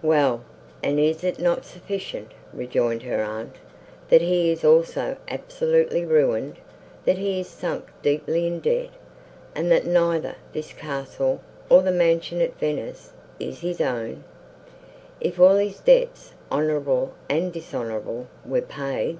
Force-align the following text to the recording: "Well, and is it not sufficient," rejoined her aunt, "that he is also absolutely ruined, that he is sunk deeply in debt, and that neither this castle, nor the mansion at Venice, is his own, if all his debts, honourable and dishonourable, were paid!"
"Well, 0.00 0.42
and 0.82 0.98
is 0.98 1.22
it 1.22 1.38
not 1.38 1.66
sufficient," 1.66 2.32
rejoined 2.54 3.02
her 3.02 3.22
aunt, 3.22 3.56
"that 4.08 4.22
he 4.22 4.50
is 4.50 4.64
also 4.64 5.18
absolutely 5.28 6.02
ruined, 6.06 6.56
that 7.04 7.18
he 7.18 7.40
is 7.40 7.48
sunk 7.48 7.88
deeply 8.00 8.46
in 8.46 8.60
debt, 8.60 8.88
and 9.54 9.70
that 9.70 9.84
neither 9.84 10.36
this 10.54 10.72
castle, 10.72 11.42
nor 11.70 11.82
the 11.82 11.92
mansion 11.92 12.40
at 12.40 12.58
Venice, 12.58 13.12
is 13.38 13.60
his 13.60 13.82
own, 13.82 14.24
if 15.20 15.38
all 15.38 15.56
his 15.56 15.78
debts, 15.80 16.32
honourable 16.50 17.12
and 17.28 17.52
dishonourable, 17.52 18.28
were 18.46 18.62
paid!" 18.62 19.18